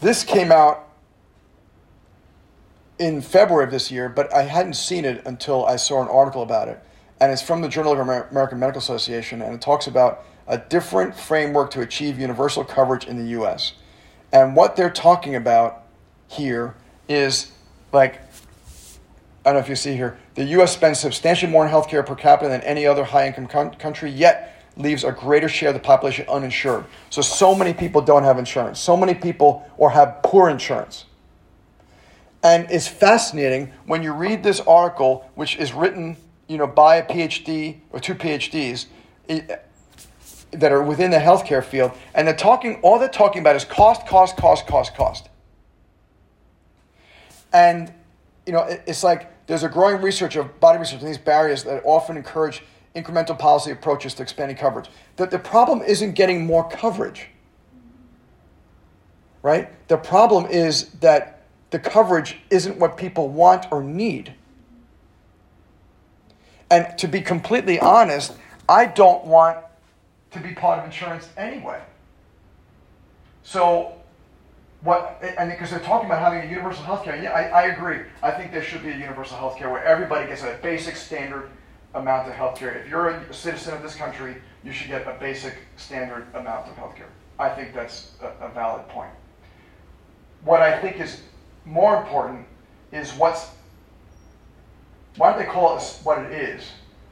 this 0.00 0.24
came 0.24 0.52
out 0.52 0.88
in 2.98 3.20
February 3.20 3.64
of 3.64 3.70
this 3.70 3.90
year, 3.90 4.08
but 4.08 4.32
I 4.32 4.42
hadn't 4.42 4.74
seen 4.74 5.04
it 5.04 5.22
until 5.24 5.64
I 5.66 5.76
saw 5.76 6.02
an 6.02 6.08
article 6.08 6.42
about 6.42 6.68
it. 6.68 6.82
And 7.20 7.32
it's 7.32 7.42
from 7.42 7.62
the 7.62 7.68
Journal 7.68 7.92
of 7.92 7.98
Amer- 7.98 8.28
American 8.30 8.58
Medical 8.58 8.80
Association, 8.80 9.42
and 9.42 9.54
it 9.54 9.60
talks 9.60 9.86
about 9.86 10.24
a 10.46 10.58
different 10.58 11.14
framework 11.14 11.70
to 11.72 11.80
achieve 11.80 12.18
universal 12.18 12.64
coverage 12.64 13.06
in 13.06 13.16
the 13.18 13.40
US. 13.40 13.74
And 14.32 14.56
what 14.56 14.76
they're 14.76 14.90
talking 14.90 15.34
about 15.34 15.84
here 16.28 16.74
is 17.08 17.52
like, 17.92 18.20
I 19.44 19.52
don't 19.52 19.54
know 19.54 19.60
if 19.60 19.68
you 19.68 19.76
see 19.76 19.94
here, 19.94 20.18
the 20.34 20.44
US 20.44 20.72
spends 20.72 21.00
substantially 21.00 21.50
more 21.50 21.66
on 21.66 21.72
healthcare 21.72 22.04
per 22.04 22.14
capita 22.14 22.48
than 22.48 22.60
any 22.62 22.86
other 22.86 23.04
high 23.04 23.26
income 23.26 23.46
con- 23.46 23.74
country, 23.74 24.10
yet 24.10 24.57
leaves 24.78 25.04
a 25.04 25.12
greater 25.12 25.48
share 25.48 25.68
of 25.70 25.74
the 25.74 25.80
population 25.80 26.26
uninsured. 26.28 26.84
So, 27.10 27.20
so 27.20 27.54
many 27.54 27.74
people 27.74 28.00
don't 28.00 28.22
have 28.22 28.38
insurance. 28.38 28.80
So 28.80 28.96
many 28.96 29.14
people 29.14 29.68
or 29.76 29.90
have 29.90 30.22
poor 30.22 30.48
insurance. 30.48 31.04
And 32.42 32.70
it's 32.70 32.86
fascinating 32.86 33.72
when 33.86 34.02
you 34.02 34.12
read 34.12 34.42
this 34.42 34.60
article, 34.60 35.28
which 35.34 35.56
is 35.56 35.72
written, 35.72 36.16
you 36.46 36.56
know, 36.56 36.68
by 36.68 36.96
a 36.96 37.06
PhD 37.06 37.80
or 37.90 37.98
two 37.98 38.14
PhDs 38.14 38.86
it, 39.28 39.66
that 40.52 40.72
are 40.72 40.82
within 40.82 41.10
the 41.10 41.18
healthcare 41.18 41.62
field, 41.62 41.92
and 42.14 42.26
they're 42.26 42.36
talking. 42.36 42.80
All 42.82 42.98
they're 42.98 43.08
talking 43.08 43.40
about 43.40 43.56
is 43.56 43.64
cost, 43.64 44.06
cost, 44.06 44.36
cost, 44.36 44.66
cost, 44.66 44.94
cost. 44.94 45.28
And 47.52 47.92
you 48.46 48.52
know, 48.52 48.62
it, 48.62 48.82
it's 48.86 49.02
like 49.02 49.46
there's 49.46 49.64
a 49.64 49.68
growing 49.68 50.00
research 50.00 50.36
of 50.36 50.58
body 50.60 50.78
research 50.78 51.00
and 51.00 51.08
these 51.08 51.18
barriers 51.18 51.64
that 51.64 51.82
often 51.84 52.16
encourage 52.16 52.62
incremental 52.94 53.38
policy 53.38 53.70
approaches 53.70 54.14
to 54.14 54.22
expanding 54.22 54.56
coverage. 54.56 54.88
That 55.16 55.30
the 55.30 55.38
problem 55.38 55.82
isn't 55.82 56.12
getting 56.12 56.46
more 56.46 56.68
coverage. 56.68 57.28
Right? 59.42 59.70
The 59.88 59.96
problem 59.96 60.46
is 60.46 60.90
that 61.00 61.42
the 61.70 61.78
coverage 61.78 62.38
isn't 62.50 62.78
what 62.78 62.96
people 62.96 63.28
want 63.28 63.66
or 63.70 63.82
need. 63.82 64.34
And 66.70 66.98
to 66.98 67.06
be 67.08 67.20
completely 67.20 67.78
honest, 67.80 68.34
I 68.68 68.86
don't 68.86 69.24
want 69.24 69.58
to 70.32 70.40
be 70.40 70.52
part 70.52 70.78
of 70.78 70.84
insurance 70.84 71.28
anyway. 71.36 71.80
So, 73.42 73.94
what, 74.82 75.18
and 75.38 75.50
because 75.50 75.70
they're 75.70 75.80
talking 75.80 76.06
about 76.06 76.20
having 76.20 76.46
a 76.46 76.52
universal 76.52 76.84
health 76.84 77.04
care, 77.04 77.20
yeah, 77.20 77.32
I, 77.32 77.44
I 77.44 77.62
agree. 77.68 78.00
I 78.22 78.30
think 78.30 78.52
there 78.52 78.62
should 78.62 78.82
be 78.82 78.90
a 78.90 78.96
universal 78.96 79.38
health 79.38 79.56
care 79.56 79.70
where 79.70 79.82
everybody 79.82 80.26
gets 80.26 80.42
a 80.42 80.58
basic 80.62 80.96
standard 80.96 81.48
amount 81.94 82.28
of 82.28 82.34
health 82.34 82.58
care. 82.58 82.72
If 82.72 82.88
you're 82.88 83.08
a 83.08 83.34
citizen 83.34 83.74
of 83.74 83.82
this 83.82 83.94
country, 83.94 84.36
you 84.62 84.72
should 84.72 84.88
get 84.88 85.06
a 85.06 85.16
basic 85.18 85.54
standard 85.76 86.26
amount 86.34 86.68
of 86.68 86.76
health 86.76 86.96
care. 86.96 87.08
I 87.38 87.48
think 87.48 87.74
that's 87.74 88.12
a, 88.20 88.46
a 88.46 88.48
valid 88.50 88.86
point. 88.88 89.10
What 90.44 90.60
I 90.62 90.78
think 90.78 91.00
is 91.00 91.22
more 91.64 91.96
important 91.96 92.46
is 92.92 93.12
what's, 93.12 93.50
why 95.16 95.30
don't 95.30 95.38
they 95.38 95.46
call 95.46 95.76
it 95.76 96.00
what 96.02 96.18
it 96.18 96.32
is, 96.32 96.64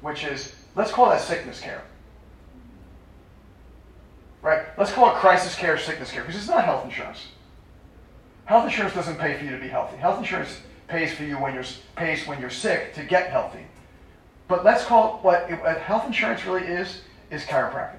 which 0.00 0.24
is, 0.24 0.54
let's 0.74 0.90
call 0.90 1.08
that 1.10 1.20
sickness 1.20 1.60
care. 1.60 1.82
Right? 4.42 4.66
Let's 4.76 4.92
call 4.92 5.10
it 5.10 5.14
crisis 5.14 5.54
care, 5.54 5.78
sickness 5.78 6.10
care, 6.10 6.22
because 6.22 6.36
it's 6.36 6.48
not 6.48 6.64
health 6.64 6.84
insurance. 6.84 7.28
Health 8.44 8.64
insurance 8.66 8.94
doesn't 8.94 9.18
pay 9.18 9.38
for 9.38 9.44
you 9.44 9.50
to 9.52 9.58
be 9.58 9.68
healthy. 9.68 9.96
Health 9.96 10.18
insurance 10.18 10.60
pays 10.86 11.14
for 11.14 11.24
you 11.24 11.36
when 11.36 11.54
you're 11.54 11.64
pays 11.96 12.26
when 12.26 12.38
you're 12.38 12.50
sick 12.50 12.92
to 12.94 13.02
get 13.02 13.30
healthy. 13.30 13.66
But 14.48 14.64
let's 14.64 14.84
call 14.84 15.16
it 15.16 15.24
what, 15.24 15.50
what 15.62 15.78
health 15.78 16.06
insurance 16.06 16.44
really 16.44 16.66
is 16.66 17.02
is 17.30 17.42
chiropractic, 17.42 17.98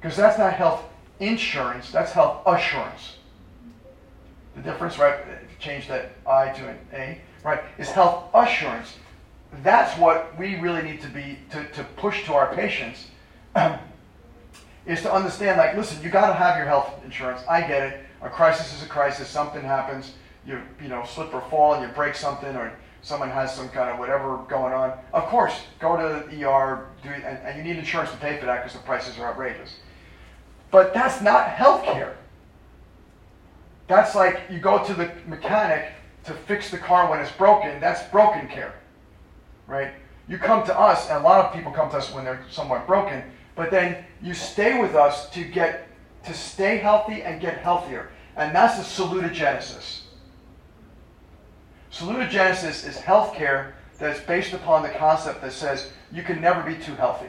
because 0.00 0.16
that's 0.16 0.38
not 0.38 0.54
health 0.54 0.84
insurance. 1.20 1.90
That's 1.90 2.12
health 2.12 2.42
assurance. 2.46 3.16
The 4.56 4.62
difference, 4.62 4.98
right? 4.98 5.16
Change 5.58 5.88
that 5.88 6.12
I 6.26 6.48
to 6.48 6.68
an 6.68 6.78
A, 6.92 7.20
right? 7.44 7.62
Is 7.78 7.88
health 7.90 8.24
assurance. 8.34 8.96
That's 9.62 9.98
what 9.98 10.36
we 10.38 10.56
really 10.56 10.82
need 10.82 11.02
to 11.02 11.08
be 11.08 11.38
to, 11.50 11.64
to 11.64 11.84
push 11.96 12.24
to 12.26 12.34
our 12.34 12.54
patients. 12.54 13.08
is 14.86 15.02
to 15.02 15.12
understand, 15.12 15.58
like, 15.58 15.76
listen, 15.76 16.02
you 16.02 16.10
got 16.10 16.26
to 16.26 16.34
have 16.34 16.56
your 16.56 16.66
health 16.66 17.00
insurance. 17.04 17.42
I 17.48 17.60
get 17.60 17.82
it. 17.82 18.00
A 18.20 18.28
crisis 18.28 18.74
is 18.74 18.82
a 18.82 18.88
crisis. 18.88 19.28
Something 19.28 19.62
happens. 19.62 20.14
You 20.44 20.60
you 20.82 20.88
know 20.88 21.04
slip 21.04 21.32
or 21.32 21.40
fall 21.42 21.74
and 21.74 21.82
you 21.82 21.94
break 21.94 22.14
something, 22.14 22.56
or 22.56 22.72
someone 23.02 23.30
has 23.30 23.54
some 23.54 23.68
kind 23.68 23.90
of 23.90 23.98
whatever 23.98 24.38
going 24.48 24.72
on. 24.72 24.92
Of 25.12 25.24
course, 25.24 25.54
go 25.80 25.96
to 25.96 26.28
the 26.30 26.48
ER, 26.48 26.86
do 27.02 27.08
and, 27.10 27.24
and 27.24 27.58
you 27.58 27.64
need 27.64 27.78
insurance 27.78 28.10
to 28.12 28.16
pay 28.16 28.38
for 28.38 28.46
that 28.46 28.62
because 28.62 28.78
the 28.78 28.84
prices 28.84 29.18
are 29.18 29.26
outrageous. 29.26 29.76
But 30.70 30.94
that's 30.94 31.20
not 31.20 31.48
health 31.48 31.84
care. 31.84 32.16
That's 33.88 34.14
like 34.14 34.42
you 34.48 34.58
go 34.58 34.82
to 34.84 34.94
the 34.94 35.10
mechanic 35.26 35.92
to 36.24 36.32
fix 36.32 36.70
the 36.70 36.78
car 36.78 37.10
when 37.10 37.20
it's 37.20 37.32
broken. 37.32 37.80
That's 37.80 38.08
broken 38.10 38.48
care, 38.48 38.74
right? 39.66 39.92
You 40.28 40.38
come 40.38 40.64
to 40.64 40.78
us, 40.78 41.10
and 41.10 41.18
a 41.18 41.20
lot 41.20 41.44
of 41.44 41.52
people 41.52 41.72
come 41.72 41.90
to 41.90 41.96
us 41.96 42.14
when 42.14 42.24
they're 42.24 42.44
somewhat 42.48 42.86
broken, 42.86 43.22
but 43.56 43.70
then 43.70 44.04
you 44.22 44.32
stay 44.32 44.80
with 44.80 44.94
us 44.94 45.28
to 45.30 45.44
get 45.44 45.88
to 46.24 46.32
stay 46.32 46.78
healthy 46.78 47.22
and 47.22 47.40
get 47.40 47.58
healthier. 47.58 48.10
And 48.36 48.54
that's 48.54 48.76
the 48.76 49.02
salutogenesis. 49.02 50.02
Salutogenesis 51.92 52.86
is 52.86 52.96
healthcare 52.96 53.72
that's 53.98 54.20
based 54.20 54.52
upon 54.52 54.82
the 54.82 54.88
concept 54.88 55.42
that 55.42 55.52
says 55.52 55.92
you 56.10 56.22
can 56.22 56.40
never 56.40 56.62
be 56.62 56.82
too 56.82 56.94
healthy. 56.94 57.28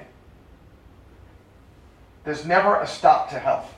There's 2.23 2.45
never 2.45 2.79
a 2.79 2.87
stop 2.87 3.29
to 3.31 3.39
health. 3.39 3.73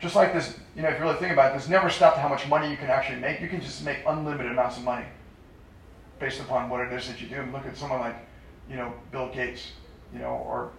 Just 0.00 0.16
like 0.16 0.32
this, 0.32 0.58
you 0.74 0.80
know, 0.80 0.88
if 0.88 0.98
you 0.98 1.04
really 1.04 1.18
think 1.18 1.32
about 1.32 1.48
it, 1.48 1.50
there's 1.50 1.68
never 1.68 1.88
a 1.88 1.90
stop 1.90 2.14
to 2.14 2.20
how 2.20 2.28
much 2.28 2.48
money 2.48 2.70
you 2.70 2.76
can 2.78 2.88
actually 2.88 3.20
make. 3.20 3.40
You 3.40 3.48
can 3.48 3.60
just 3.60 3.84
make 3.84 3.98
unlimited 4.06 4.50
amounts 4.50 4.78
of 4.78 4.84
money 4.84 5.04
based 6.18 6.40
upon 6.40 6.70
what 6.70 6.80
it 6.80 6.92
is 6.92 7.06
that 7.08 7.20
you 7.20 7.28
do. 7.28 7.36
And 7.36 7.52
look 7.52 7.66
at 7.66 7.76
someone 7.76 8.00
like, 8.00 8.16
you 8.68 8.76
know, 8.76 8.94
Bill 9.12 9.28
Gates, 9.28 9.72
you 10.14 10.20
know, 10.20 10.42
or 10.46 10.70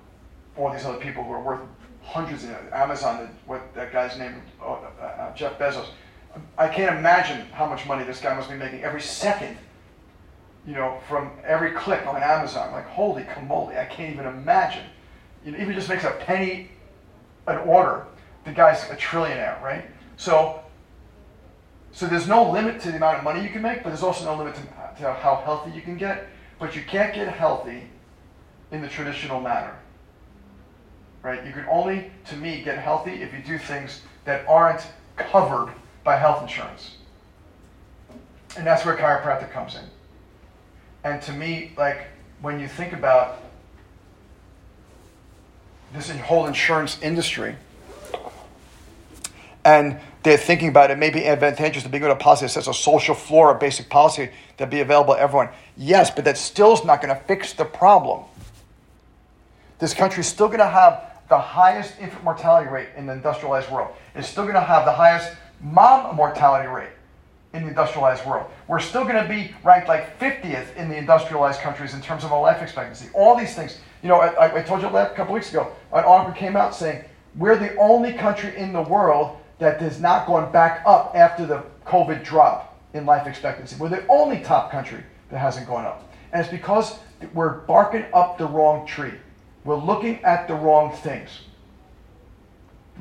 all 0.57 0.73
these 0.73 0.85
other 0.85 0.97
people 0.97 1.23
who 1.23 1.31
are 1.31 1.41
worth 1.41 1.61
hundreds 2.01 2.43
of 2.43 2.51
Amazon, 2.73 3.29
what 3.45 3.73
that 3.75 3.93
guy's 3.93 4.17
name, 4.17 4.41
uh, 4.59 4.73
uh, 4.73 5.35
Jeff 5.35 5.59
Bezos. 5.59 5.85
I 6.57 6.67
can't 6.67 6.97
imagine 6.97 7.47
how 7.47 7.65
much 7.65 7.85
money 7.85 8.03
this 8.03 8.19
guy 8.19 8.35
must 8.35 8.49
be 8.49 8.55
making 8.55 8.83
every 8.83 9.01
second, 9.01 9.57
you 10.65 10.73
know, 10.73 10.99
from 11.07 11.31
every 11.43 11.71
click 11.71 12.05
on 12.07 12.21
Amazon. 12.21 12.71
Like, 12.71 12.87
holy 12.87 13.23
camoli, 13.23 13.77
I 13.77 13.85
can't 13.85 14.13
even 14.13 14.25
imagine. 14.25 14.85
You 15.45 15.51
know, 15.51 15.57
he 15.57 15.73
just 15.73 15.89
makes 15.89 16.03
a 16.03 16.11
penny 16.11 16.71
an 17.47 17.57
order, 17.59 18.05
the 18.45 18.51
guy's 18.51 18.83
a 18.89 18.95
trillionaire, 18.95 19.61
right? 19.61 19.85
So, 20.15 20.61
so 21.91 22.07
there's 22.07 22.27
no 22.27 22.49
limit 22.49 22.79
to 22.81 22.91
the 22.91 22.97
amount 22.97 23.17
of 23.17 23.23
money 23.23 23.43
you 23.43 23.49
can 23.49 23.61
make, 23.61 23.83
but 23.83 23.89
there's 23.89 24.03
also 24.03 24.25
no 24.25 24.37
limit 24.37 24.55
to, 24.55 24.61
to 24.61 25.13
how 25.13 25.41
healthy 25.43 25.71
you 25.71 25.81
can 25.81 25.97
get. 25.97 26.27
But 26.59 26.75
you 26.75 26.83
can't 26.83 27.13
get 27.13 27.27
healthy 27.33 27.83
in 28.71 28.81
the 28.81 28.87
traditional 28.87 29.41
manner 29.41 29.75
right? 31.23 31.45
You 31.45 31.51
can 31.51 31.65
only, 31.69 32.11
to 32.25 32.35
me, 32.35 32.61
get 32.63 32.77
healthy 32.77 33.21
if 33.21 33.33
you 33.33 33.39
do 33.43 33.57
things 33.57 34.01
that 34.25 34.47
aren't 34.47 34.87
covered 35.17 35.73
by 36.03 36.17
health 36.17 36.41
insurance. 36.41 36.95
And 38.57 38.65
that's 38.65 38.85
where 38.85 38.95
chiropractic 38.95 39.51
comes 39.51 39.75
in. 39.75 39.83
And 41.03 41.21
to 41.23 41.33
me, 41.33 41.71
like, 41.77 42.07
when 42.41 42.59
you 42.59 42.67
think 42.67 42.93
about 42.93 43.41
this 45.93 46.09
whole 46.09 46.45
insurance 46.45 47.01
industry, 47.01 47.55
and 49.63 49.99
they're 50.23 50.37
thinking 50.37 50.69
about 50.69 50.91
it 50.91 50.97
may 50.97 51.09
be 51.09 51.25
advantageous 51.25 51.83
to 51.83 51.89
begin 51.89 52.07
with 52.07 52.17
a 52.17 52.19
policy 52.19 52.45
that 52.45 52.49
sets 52.49 52.67
a 52.67 52.73
social 52.73 53.15
floor, 53.15 53.55
a 53.55 53.57
basic 53.57 53.89
policy 53.89 54.29
that 54.57 54.69
be 54.69 54.81
available 54.81 55.15
to 55.15 55.19
everyone. 55.19 55.49
Yes, 55.77 56.11
but 56.11 56.25
that 56.25 56.37
still 56.37 56.73
is 56.73 56.85
not 56.85 57.01
going 57.01 57.15
to 57.15 57.21
fix 57.23 57.53
the 57.53 57.65
problem. 57.65 58.23
This 59.79 59.93
country 59.93 60.21
is 60.21 60.27
still 60.27 60.47
going 60.47 60.59
to 60.59 60.67
have 60.67 61.07
the 61.29 61.39
highest 61.39 61.99
infant 61.99 62.23
mortality 62.23 62.69
rate 62.69 62.89
in 62.95 63.07
the 63.07 63.13
industrialized 63.13 63.71
world. 63.71 63.95
It's 64.13 64.27
still 64.27 64.43
going 64.43 64.55
to 64.55 64.61
have 64.61 64.85
the 64.85 64.91
highest 64.91 65.33
mom 65.61 66.15
mortality 66.15 66.67
rate 66.67 66.89
in 67.53 67.63
the 67.63 67.69
industrialized 67.69 68.25
world. 68.25 68.49
We're 68.67 68.79
still 68.79 69.03
going 69.03 69.21
to 69.21 69.27
be 69.27 69.53
ranked 69.63 69.87
like 69.87 70.17
50th 70.19 70.75
in 70.75 70.89
the 70.89 70.95
industrialized 70.95 71.61
countries 71.61 71.93
in 71.93 72.01
terms 72.01 72.23
of 72.23 72.31
our 72.31 72.41
life 72.41 72.61
expectancy. 72.61 73.09
All 73.13 73.37
these 73.37 73.55
things. 73.55 73.79
You 74.01 74.09
know, 74.09 74.19
I, 74.19 74.59
I 74.59 74.61
told 74.63 74.81
you 74.81 74.87
a 74.87 75.09
couple 75.15 75.33
weeks 75.33 75.49
ago, 75.49 75.71
an 75.93 76.03
article 76.03 76.33
came 76.33 76.55
out 76.55 76.73
saying 76.73 77.03
we're 77.35 77.57
the 77.57 77.75
only 77.75 78.13
country 78.13 78.55
in 78.57 78.73
the 78.73 78.81
world 78.81 79.37
that 79.59 79.79
has 79.81 79.99
not 79.99 80.25
gone 80.25 80.51
back 80.51 80.81
up 80.85 81.11
after 81.13 81.45
the 81.45 81.63
COVID 81.85 82.23
drop 82.23 82.79
in 82.93 83.05
life 83.05 83.27
expectancy. 83.27 83.75
We're 83.77 83.89
the 83.89 84.05
only 84.07 84.41
top 84.41 84.71
country 84.71 85.03
that 85.29 85.37
hasn't 85.37 85.67
gone 85.67 85.85
up. 85.85 86.11
And 86.33 86.41
it's 86.41 86.51
because 86.51 86.97
we're 87.33 87.59
barking 87.59 88.05
up 88.13 88.37
the 88.37 88.47
wrong 88.47 88.87
tree. 88.87 89.13
We're 89.63 89.75
looking 89.75 90.23
at 90.23 90.47
the 90.47 90.55
wrong 90.55 90.91
things. 90.91 91.29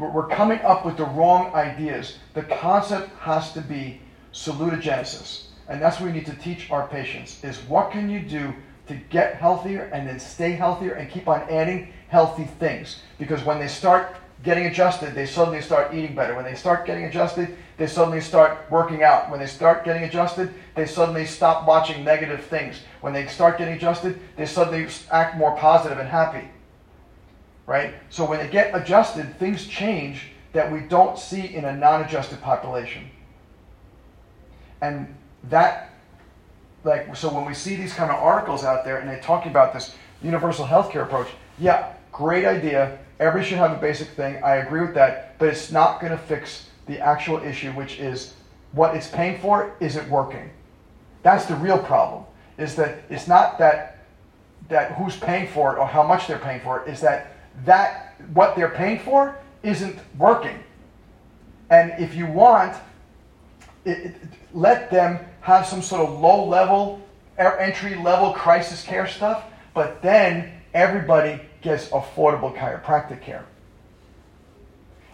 We're 0.01 0.29
coming 0.29 0.61
up 0.61 0.87
with 0.87 0.97
the 0.97 1.05
wrong 1.05 1.53
ideas. 1.53 2.17
The 2.33 2.43
concept 2.43 3.11
has 3.19 3.53
to 3.53 3.61
be 3.61 4.01
salutogenesis. 4.33 5.49
And 5.69 5.81
that's 5.81 6.01
what 6.01 6.07
we 6.07 6.13
need 6.13 6.27
to 6.27 6.35
teach 6.37 6.71
our 6.71 6.89
patients 6.89 7.45
is 7.45 7.59
what 7.69 7.93
can 7.93 8.09
you 8.09 8.21
do 8.21 8.55
to 8.89 8.95
get 9.11 9.37
healthier 9.37 9.85
and 9.93 10.09
then 10.09 10.19
stay 10.19 10.53
healthier 10.53 10.95
and 10.95 11.11
keep 11.11 11.29
on 11.29 11.43
adding 11.51 11.93
healthy 12.09 12.45
things. 12.45 13.03
Because 13.19 13.45
when 13.45 13.61
they 13.61 13.69
start 13.69 14.17
getting 14.43 14.67
adjusted, 14.67 15.15
they 15.15 15.27
suddenly 15.27 15.61
start 15.61 15.95
eating 15.95 16.15
better. 16.15 16.35
When 16.35 16.45
they 16.45 16.55
start 16.55 16.87
getting 16.87 17.05
adjusted, 17.05 17.57
they 17.77 17.87
suddenly 17.87 18.21
start 18.21 18.71
working 18.71 19.03
out. 19.03 19.31
When 19.31 19.39
they 19.39 19.47
start 19.47 19.85
getting 19.85 20.05
adjusted, 20.05 20.53
they 20.75 20.87
suddenly 20.87 21.27
stop 21.27 21.67
watching 21.67 22.03
negative 22.03 22.43
things. 22.45 22.81
When 23.01 23.13
they 23.13 23.27
start 23.27 23.59
getting 23.59 23.75
adjusted, 23.75 24.19
they 24.37 24.47
suddenly 24.47 24.89
act 25.11 25.37
more 25.37 25.57
positive 25.57 25.99
and 25.99 26.09
happy. 26.09 26.49
Right? 27.71 27.95
So 28.09 28.25
when 28.25 28.41
they 28.41 28.49
get 28.49 28.75
adjusted, 28.75 29.39
things 29.39 29.65
change 29.65 30.33
that 30.55 30.73
we 30.73 30.81
don't 30.81 31.17
see 31.17 31.55
in 31.55 31.65
a 31.67 31.77
non 31.77 32.03
adjusted 32.03 32.43
population. 32.43 33.09
And 34.81 35.15
that, 35.45 35.95
like, 36.83 37.15
so 37.15 37.33
when 37.33 37.45
we 37.45 37.55
see 37.55 37.77
these 37.77 37.93
kind 37.93 38.11
of 38.11 38.17
articles 38.17 38.65
out 38.65 38.85
there 38.85 38.99
and 38.99 39.09
they're 39.09 39.21
talking 39.21 39.53
about 39.53 39.73
this 39.73 39.95
universal 40.21 40.67
healthcare 40.67 41.05
approach, 41.05 41.29
yeah, 41.61 41.93
great 42.11 42.45
idea. 42.45 42.99
Everybody 43.21 43.49
should 43.49 43.59
have 43.59 43.71
a 43.71 43.81
basic 43.81 44.09
thing. 44.09 44.43
I 44.43 44.57
agree 44.57 44.81
with 44.81 44.95
that. 44.95 45.39
But 45.39 45.51
it's 45.51 45.71
not 45.71 46.01
going 46.01 46.11
to 46.11 46.19
fix 46.19 46.71
the 46.87 46.99
actual 46.99 47.39
issue, 47.39 47.71
which 47.75 48.01
is 48.01 48.35
what 48.73 48.97
it's 48.97 49.07
paying 49.07 49.41
for 49.41 49.77
isn't 49.79 50.11
working. 50.11 50.51
That's 51.23 51.47
the 51.47 51.55
real 51.55 51.79
problem. 51.79 52.25
Is 52.59 52.75
that 52.75 53.05
it's 53.11 53.29
not 53.29 53.61
that 53.61 53.99
that 54.71 54.93
who's 54.93 55.17
paying 55.17 55.47
for 55.47 55.77
it 55.77 55.79
or 55.79 55.87
how 55.87 56.03
much 56.03 56.27
they're 56.27 56.39
paying 56.39 56.61
for 56.63 56.81
it. 56.81 56.89
Is 56.89 57.01
that 57.03 57.37
that 57.65 58.15
what 58.33 58.57
they're 58.57 58.71
paying 58.71 59.01
for 59.01 59.37
isn't 59.63 59.99
working. 60.19 60.59
And 61.71 61.93
if 61.99 62.15
you 62.15 62.27
want, 62.27 62.77
it, 63.85 64.07
it, 64.07 64.15
let 64.53 64.91
them 64.91 65.19
have 65.41 65.67
some 65.67 65.83
sort 65.83 66.07
of 66.07 66.21
low 66.21 66.45
level, 66.45 67.01
entry 67.39 67.95
level 67.95 68.33
crisis 68.33 68.83
care 68.83 69.07
stuff, 69.07 69.45
but 69.75 70.03
then 70.03 70.53
everybody 70.75 71.41
gets 71.63 71.89
affordable 71.89 72.55
chiropractic 72.57 73.23
care. 73.23 73.47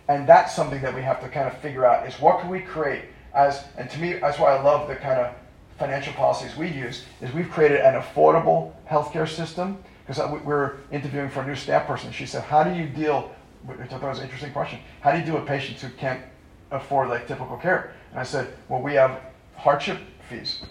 And 0.08 0.28
that's 0.28 0.54
something 0.54 0.80
that 0.82 0.94
we 0.94 1.02
have 1.02 1.20
to 1.20 1.28
kind 1.28 1.48
of 1.48 1.58
figure 1.58 1.84
out 1.84 2.06
is 2.06 2.14
what 2.20 2.40
can 2.40 2.48
we 2.48 2.60
create 2.60 3.04
as, 3.36 3.64
and 3.76 3.90
to 3.90 3.98
me, 4.00 4.14
that's 4.14 4.38
why 4.38 4.56
I 4.56 4.62
love 4.62 4.88
the 4.88 4.96
kind 4.96 5.20
of 5.20 5.34
financial 5.78 6.14
policies 6.14 6.56
we 6.56 6.68
use, 6.68 7.04
is 7.20 7.32
we've 7.34 7.50
created 7.50 7.80
an 7.80 8.00
affordable 8.00 8.72
healthcare 8.88 9.28
system. 9.28 9.78
Because 10.06 10.30
we 10.44 10.52
are 10.52 10.76
interviewing 10.92 11.30
for 11.30 11.40
a 11.40 11.46
new 11.46 11.56
staff 11.56 11.86
person. 11.86 12.12
She 12.12 12.26
said, 12.26 12.44
how 12.44 12.62
do 12.62 12.72
you 12.72 12.86
deal, 12.86 13.34
which 13.64 13.80
I 13.80 13.86
thought 13.86 14.02
was 14.02 14.18
an 14.18 14.24
interesting 14.24 14.52
question, 14.52 14.78
how 15.00 15.12
do 15.12 15.18
you 15.18 15.24
deal 15.24 15.34
with 15.34 15.46
patients 15.46 15.82
who 15.82 15.88
can't 15.90 16.22
afford 16.70 17.08
like 17.08 17.26
typical 17.26 17.56
care? 17.56 17.92
And 18.12 18.20
I 18.20 18.22
said, 18.22 18.54
well, 18.68 18.80
we 18.80 18.94
have 18.94 19.20
hardship 19.56 19.98
fees. 20.28 20.62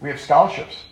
We 0.00 0.08
have 0.08 0.20
scholarships. 0.20 0.84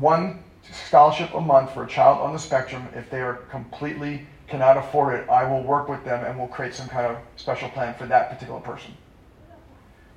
One 0.00 0.42
scholarship 0.72 1.32
a 1.34 1.40
month 1.40 1.72
for 1.72 1.84
a 1.84 1.86
child 1.88 2.20
on 2.20 2.32
the 2.32 2.38
spectrum, 2.38 2.88
if 2.94 3.08
they 3.08 3.20
are 3.20 3.34
completely 3.50 4.26
cannot 4.48 4.76
afford 4.76 5.14
it, 5.14 5.28
I 5.28 5.44
will 5.44 5.62
work 5.62 5.88
with 5.88 6.04
them 6.04 6.24
and 6.24 6.38
we'll 6.38 6.48
create 6.48 6.74
some 6.74 6.88
kind 6.88 7.06
of 7.06 7.18
special 7.36 7.68
plan 7.70 7.94
for 7.94 8.06
that 8.06 8.30
particular 8.30 8.60
person. 8.60 8.92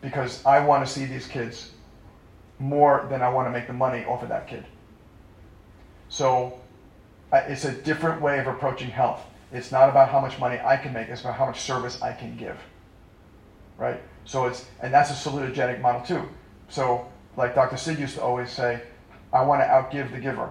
Because 0.01 0.43
I 0.45 0.59
want 0.59 0.85
to 0.85 0.91
see 0.91 1.05
these 1.05 1.27
kids 1.27 1.71
more 2.57 3.07
than 3.09 3.21
I 3.21 3.29
want 3.29 3.47
to 3.47 3.51
make 3.51 3.67
the 3.67 3.73
money 3.73 4.05
off 4.05 4.23
of 4.23 4.29
that 4.29 4.47
kid. 4.47 4.65
So 6.09 6.59
uh, 7.31 7.37
it's 7.47 7.65
a 7.65 7.71
different 7.71 8.21
way 8.21 8.39
of 8.39 8.47
approaching 8.47 8.89
health. 8.89 9.25
It's 9.51 9.71
not 9.71 9.89
about 9.89 10.09
how 10.09 10.19
much 10.19 10.39
money 10.39 10.59
I 10.63 10.77
can 10.77 10.93
make, 10.93 11.07
it's 11.07 11.21
about 11.21 11.35
how 11.35 11.45
much 11.45 11.61
service 11.61 12.01
I 12.01 12.13
can 12.13 12.35
give. 12.37 12.57
Right? 13.77 14.01
So 14.25 14.45
it's, 14.45 14.65
and 14.81 14.93
that's 14.93 15.09
a 15.09 15.13
salutogenic 15.13 15.81
model 15.81 16.01
too. 16.01 16.27
So, 16.67 17.07
like 17.37 17.55
Dr. 17.55 17.77
Sid 17.77 17.97
used 17.97 18.15
to 18.15 18.21
always 18.21 18.51
say, 18.51 18.81
I 19.31 19.43
want 19.43 19.61
to 19.61 19.65
outgive 19.65 20.11
the 20.11 20.19
giver. 20.19 20.49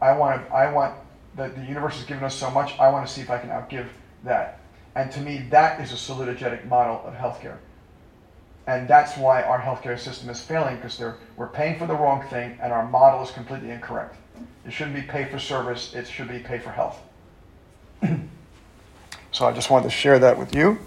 I 0.00 0.12
want 0.12 0.46
to, 0.46 0.54
I 0.54 0.70
want 0.72 0.94
that 1.36 1.54
the 1.56 1.64
universe 1.64 1.96
has 1.96 2.04
given 2.04 2.24
us 2.24 2.34
so 2.34 2.50
much, 2.50 2.78
I 2.78 2.90
want 2.90 3.06
to 3.06 3.12
see 3.12 3.20
if 3.20 3.30
I 3.30 3.38
can 3.38 3.50
outgive 3.50 3.86
that. 4.24 4.60
And 4.94 5.10
to 5.12 5.20
me, 5.20 5.46
that 5.50 5.80
is 5.80 5.92
a 5.92 5.94
salutogenic 5.94 6.66
model 6.66 7.02
of 7.04 7.14
healthcare. 7.14 7.58
And 8.66 8.86
that's 8.86 9.16
why 9.16 9.42
our 9.42 9.60
healthcare 9.60 9.98
system 9.98 10.28
is 10.28 10.40
failing 10.42 10.76
because 10.76 11.00
we're 11.36 11.48
paying 11.48 11.78
for 11.78 11.86
the 11.86 11.94
wrong 11.94 12.26
thing 12.28 12.58
and 12.62 12.72
our 12.72 12.86
model 12.86 13.22
is 13.22 13.30
completely 13.30 13.70
incorrect. 13.70 14.16
It 14.66 14.72
shouldn't 14.72 14.96
be 14.96 15.02
pay 15.02 15.24
for 15.24 15.38
service, 15.38 15.94
it 15.94 16.06
should 16.06 16.28
be 16.28 16.38
pay 16.38 16.58
for 16.58 16.70
health. 16.70 17.00
so 19.32 19.46
I 19.46 19.52
just 19.52 19.70
wanted 19.70 19.84
to 19.84 19.90
share 19.90 20.18
that 20.18 20.38
with 20.38 20.54
you. 20.54 20.78